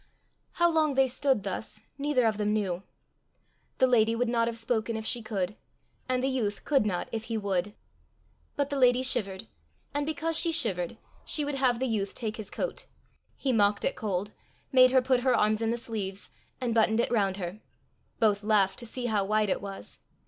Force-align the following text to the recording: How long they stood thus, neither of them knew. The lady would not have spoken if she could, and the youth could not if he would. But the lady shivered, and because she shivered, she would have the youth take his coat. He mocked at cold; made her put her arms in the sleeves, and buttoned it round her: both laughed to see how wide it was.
How 0.53 0.67
long 0.67 0.95
they 0.95 1.07
stood 1.07 1.43
thus, 1.43 1.79
neither 1.99 2.25
of 2.25 2.39
them 2.39 2.53
knew. 2.53 2.81
The 3.77 3.85
lady 3.85 4.15
would 4.15 4.29
not 4.29 4.47
have 4.47 4.57
spoken 4.57 4.97
if 4.97 5.05
she 5.05 5.21
could, 5.21 5.55
and 6.09 6.23
the 6.23 6.27
youth 6.27 6.63
could 6.65 6.87
not 6.87 7.07
if 7.11 7.25
he 7.25 7.37
would. 7.37 7.75
But 8.55 8.71
the 8.71 8.79
lady 8.79 9.03
shivered, 9.03 9.45
and 9.93 10.03
because 10.07 10.39
she 10.39 10.51
shivered, 10.51 10.97
she 11.23 11.45
would 11.45 11.53
have 11.53 11.77
the 11.77 11.85
youth 11.85 12.15
take 12.15 12.37
his 12.37 12.49
coat. 12.49 12.87
He 13.37 13.53
mocked 13.53 13.85
at 13.85 13.95
cold; 13.95 14.31
made 14.71 14.89
her 14.89 15.03
put 15.03 15.19
her 15.19 15.35
arms 15.35 15.61
in 15.61 15.69
the 15.69 15.77
sleeves, 15.77 16.31
and 16.59 16.73
buttoned 16.73 16.99
it 16.99 17.11
round 17.11 17.37
her: 17.37 17.59
both 18.19 18.41
laughed 18.41 18.79
to 18.79 18.87
see 18.87 19.05
how 19.05 19.23
wide 19.23 19.51
it 19.51 19.61
was. 19.61 19.99